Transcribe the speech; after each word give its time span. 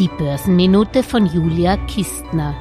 Die 0.00 0.08
Börsenminute 0.08 1.02
von 1.02 1.26
Julia 1.26 1.76
Kistner. 1.86 2.56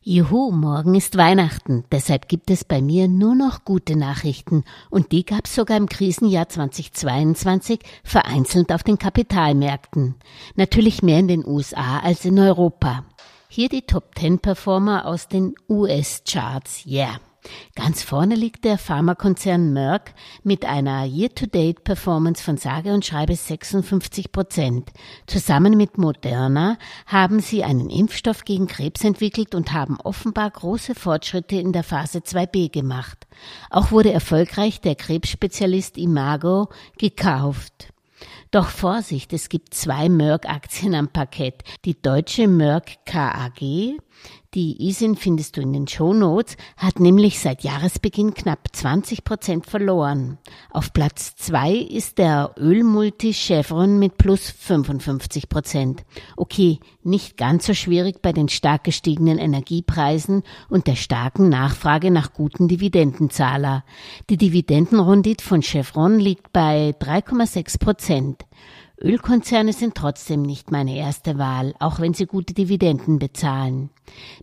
Juhu, 0.00 0.52
morgen 0.52 0.94
ist 0.94 1.16
Weihnachten, 1.16 1.82
deshalb 1.90 2.28
gibt 2.28 2.52
es 2.52 2.62
bei 2.62 2.80
mir 2.80 3.08
nur 3.08 3.34
noch 3.34 3.64
gute 3.64 3.96
Nachrichten 3.96 4.62
und 4.90 5.10
die 5.10 5.24
gab 5.24 5.46
es 5.46 5.56
sogar 5.56 5.76
im 5.76 5.88
Krisenjahr 5.88 6.48
2022 6.48 7.80
vereinzelt 8.04 8.70
auf 8.70 8.84
den 8.84 8.96
Kapitalmärkten. 8.96 10.14
Natürlich 10.54 11.02
mehr 11.02 11.18
in 11.18 11.26
den 11.26 11.44
USA 11.44 11.98
als 11.98 12.24
in 12.24 12.38
Europa. 12.38 13.02
Hier 13.48 13.68
die 13.68 13.82
Top 13.82 14.16
10 14.16 14.38
Performer 14.38 15.04
aus 15.06 15.26
den 15.26 15.56
US-Charts, 15.68 16.86
yeah. 16.86 17.18
Ganz 17.74 18.02
vorne 18.02 18.34
liegt 18.34 18.64
der 18.64 18.78
Pharmakonzern 18.78 19.72
Merck 19.72 20.14
mit 20.42 20.64
einer 20.64 21.04
Year-to-Date-Performance 21.04 22.42
von 22.42 22.56
sage 22.56 22.92
und 22.92 23.04
schreibe 23.04 23.34
56 23.34 24.32
Prozent. 24.32 24.90
Zusammen 25.26 25.76
mit 25.76 25.96
Moderna 25.96 26.76
haben 27.06 27.40
sie 27.40 27.64
einen 27.64 27.88
Impfstoff 27.88 28.44
gegen 28.44 28.66
Krebs 28.66 29.04
entwickelt 29.04 29.54
und 29.54 29.72
haben 29.72 29.98
offenbar 30.00 30.50
große 30.50 30.94
Fortschritte 30.94 31.56
in 31.56 31.72
der 31.72 31.84
Phase 31.84 32.18
2b 32.18 32.70
gemacht. 32.70 33.26
Auch 33.70 33.90
wurde 33.90 34.12
erfolgreich 34.12 34.80
der 34.80 34.94
Krebsspezialist 34.94 35.96
Imago 35.96 36.68
gekauft. 36.98 37.92
Doch 38.50 38.68
Vorsicht, 38.68 39.32
es 39.32 39.48
gibt 39.48 39.74
zwei 39.74 40.08
Merck-Aktien 40.08 40.94
am 40.94 41.08
Parkett. 41.08 41.62
Die 41.84 42.00
deutsche 42.00 42.48
Merck 42.48 43.04
KAG, 43.06 43.60
die 44.54 44.88
ISIN 44.88 45.14
findest 45.14 45.56
du 45.56 45.60
in 45.60 45.72
den 45.72 45.86
Shownotes, 45.86 46.56
hat 46.76 46.98
nämlich 46.98 47.38
seit 47.38 47.62
Jahresbeginn 47.62 48.34
knapp 48.34 48.66
20 48.72 49.22
Prozent 49.22 49.66
verloren. 49.66 50.38
Auf 50.70 50.92
Platz 50.92 51.36
zwei 51.36 51.72
ist 51.72 52.18
der 52.18 52.54
Ölmulti 52.58 53.32
Chevron 53.32 54.00
mit 54.00 54.18
plus 54.18 54.50
55 54.50 55.48
Prozent. 55.48 56.02
Okay, 56.36 56.80
nicht 57.04 57.36
ganz 57.36 57.64
so 57.64 57.74
schwierig 57.74 58.22
bei 58.22 58.32
den 58.32 58.48
stark 58.48 58.82
gestiegenen 58.82 59.38
Energiepreisen 59.38 60.42
und 60.68 60.88
der 60.88 60.96
starken 60.96 61.48
Nachfrage 61.48 62.10
nach 62.10 62.32
guten 62.32 62.66
Dividendenzahler. 62.66 63.84
Die 64.30 64.36
Dividendenrundit 64.36 65.42
von 65.42 65.62
Chevron 65.62 66.18
liegt 66.18 66.52
bei 66.52 66.96
3,6 66.98 67.78
Prozent. 67.78 68.46
Ölkonzerne 69.02 69.72
sind 69.72 69.94
trotzdem 69.94 70.42
nicht 70.42 70.70
meine 70.70 70.94
erste 70.94 71.38
Wahl, 71.38 71.74
auch 71.78 72.00
wenn 72.00 72.12
sie 72.12 72.26
gute 72.26 72.52
Dividenden 72.52 73.18
bezahlen. 73.18 73.90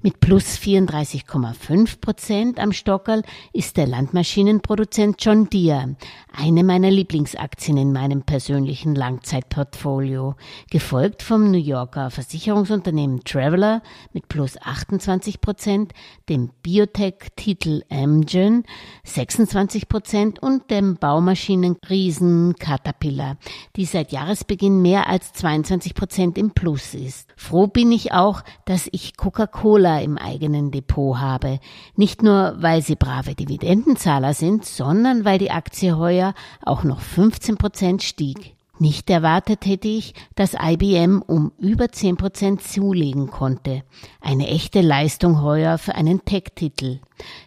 Mit 0.02 0.20
plus 0.20 0.58
34,5 0.58 2.00
Prozent 2.00 2.60
am 2.60 2.72
Stockerl 2.72 3.24
ist 3.52 3.78
der 3.78 3.88
Landmaschinenproduzent 3.88 5.16
John 5.20 5.50
Deere, 5.50 5.96
eine 6.32 6.64
meiner 6.64 6.92
Lieblingsaktien 6.92 7.78
in 7.78 7.92
meinem 7.92 8.22
persönlichen 8.22 8.96
Langzeitportfolio, 8.96 10.36
gefolgt 10.70 11.24
vom 11.24 11.52
New 11.52 11.58
Yorker 11.58 12.12
Versicherungsunternehmen 12.12 13.24
Traveler 13.24 13.82
mit 14.14 14.28
plus 14.28 14.56
28 14.62 15.42
Prozent, 15.42 15.94
dem 16.30 16.52
Biotech-Titel 16.62 17.82
Amgen 17.90 18.64
26 19.04 19.90
Prozent 19.90 20.42
und 20.42 20.70
dem 20.70 20.96
Baumaschinenriesen 20.96 22.56
Caterpillar, 22.56 23.38
die 23.76 23.86
seit 23.86 24.12
Jahresbeginn 24.12 24.82
mehr 24.82 25.08
als 25.08 25.34
22 25.34 25.96
Prozent 25.96 26.38
im 26.38 26.52
Plus 26.52 26.94
ist. 26.94 27.34
Froh 27.36 27.68
bin 27.68 27.92
ich 27.92 28.14
auch, 28.14 28.44
dass 28.66 28.88
ich 28.92 29.18
Coca-Cola 29.18 29.57
im 30.02 30.18
eigenen 30.18 30.72
Depot 30.72 31.18
habe. 31.18 31.60
Nicht 31.96 32.24
nur, 32.24 32.56
weil 32.60 32.82
sie 32.82 32.96
brave 32.96 33.36
Dividendenzahler 33.36 34.34
sind, 34.34 34.66
sondern 34.66 35.26
weil 35.26 35.40
die 35.40 35.52
Aktie 35.52 35.98
heuer 35.98 36.34
auch 36.62 36.84
noch 36.84 37.00
15 37.00 37.58
Prozent 37.58 38.04
stieg. 38.04 38.57
Nicht 38.80 39.10
erwartet 39.10 39.66
hätte 39.66 39.88
ich, 39.88 40.14
dass 40.36 40.54
IBM 40.54 41.24
um 41.26 41.52
über 41.58 41.92
10 41.92 42.16
Prozent 42.18 42.62
zulegen 42.62 43.28
konnte. 43.28 43.84
Eine 44.22 44.48
echte 44.48 44.82
Leistung 44.82 45.42
heuer 45.42 45.80
für 45.80 45.96
einen 45.96 46.26
Tech-Titel. 46.26 47.00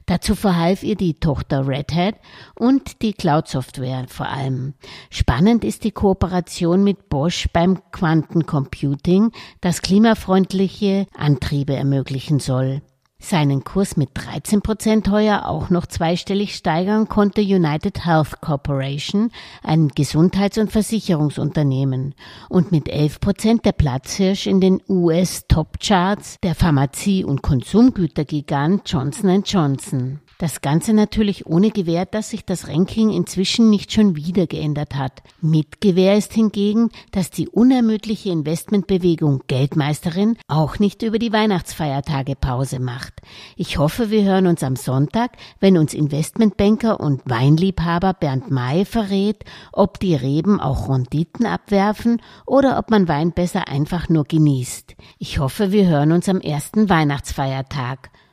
Dazu 0.07 0.35
verhalf 0.35 0.83
ihr 0.83 0.97
die 0.97 1.15
Tochter 1.15 1.69
Red 1.69 1.93
Hat 1.95 2.17
und 2.59 3.03
die 3.03 3.13
Cloud-Software 3.13 4.07
vor 4.09 4.29
allem. 4.29 4.75
Spannend 5.11 5.63
ist 5.63 5.85
die 5.85 5.93
Kooperation 5.93 6.83
mit 6.83 7.09
Bosch 7.09 7.49
beim 7.53 7.79
Quantencomputing, 7.93 9.31
das 9.61 9.83
klimafreundliche 9.83 11.07
Antriebe 11.17 11.77
ermöglichen 11.77 12.41
soll. 12.41 12.83
Seinen 13.23 13.65
Kurs 13.65 13.99
mit 13.99 14.11
13 14.15 14.63
Prozent 14.63 15.11
heuer 15.11 15.47
auch 15.47 15.69
noch 15.69 15.87
zweistellig 15.87 16.57
steigern 16.57 17.07
konnte 17.07 17.43
United 17.43 18.07
Health 18.07 18.41
Corporation, 18.41 19.31
ein 19.63 19.89
Gesundheits- 19.89 20.57
und 20.57 20.73
Versicherungsunternehmen, 20.73 22.15
und 22.49 22.73
mit 22.73 22.89
11 22.89 23.21
Prozent 23.21 23.65
der 23.67 23.73
Platzhirsch 23.73 24.47
in 24.47 24.61
den 24.61 24.81
US 24.89 25.45
Top 25.47 25.79
Charts 25.81 26.39
der 26.43 26.57
Pharmazie- 26.57 27.25
und 27.25 27.43
Konsumgütergigant 27.43 28.91
Johnson 28.91 29.43
Johnson. 29.45 30.21
Das 30.41 30.63
Ganze 30.63 30.95
natürlich 30.95 31.45
ohne 31.45 31.71
Gewähr, 31.71 32.07
dass 32.07 32.31
sich 32.31 32.47
das 32.47 32.67
Ranking 32.67 33.11
inzwischen 33.11 33.69
nicht 33.69 33.93
schon 33.93 34.17
wieder 34.17 34.47
geändert 34.47 34.95
hat. 34.95 35.23
Mit 35.43 35.83
Gewähr 35.83 36.17
ist 36.17 36.33
hingegen, 36.33 36.89
dass 37.13 37.31
die 37.31 37.47
unermüdliche 37.47 38.31
Investmentbewegung 38.31 39.43
Geldmeisterin 39.49 40.39
auch 40.49 40.79
nicht 40.79 41.03
über 41.03 41.19
die 41.19 41.35
Weihnachtsfeiertage 41.35 42.37
Pause 42.37 42.81
macht. 42.81 43.21
Ich 43.55 43.77
hoffe, 43.77 44.09
wir 44.11 44.25
hören 44.25 44.47
uns 44.47 44.63
am 44.63 44.77
Sonntag, 44.77 45.33
wenn 45.61 45.77
uns 45.77 45.93
Investmentbanker 45.93 47.01
und 47.01 47.21
Weinliebhaber 47.27 48.15
Bernd 48.15 48.51
May 48.51 48.87
verrät, 48.87 49.45
ob 49.75 50.01
die 50.01 50.15
Reben 50.15 50.59
auch 50.59 50.89
Ronditen 50.89 51.45
abwerfen 51.45 52.23
oder 52.47 52.79
ob 52.79 52.89
man 52.89 53.09
Wein 53.09 53.33
besser 53.33 53.69
einfach 53.69 54.09
nur 54.09 54.25
genießt. 54.25 54.97
Ich 55.19 55.39
hoffe, 55.39 55.71
wir 55.71 55.87
hören 55.87 56.13
uns 56.13 56.31
am 56.31 56.41
ersten 56.41 56.89
Weihnachtsfeiertag. 56.89 58.09